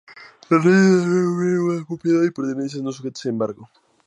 Las 0.49 0.65
leyes 0.65 0.79
determinarán 0.87 1.27
un 1.27 1.37
mínimo 1.37 1.73
de 1.73 1.85
propiedad 1.85 2.23
y 2.23 2.31
pertenencias 2.31 2.81
no 2.81 2.91
sujetas 2.91 3.23
a 3.27 3.29
embargo. 3.29 3.69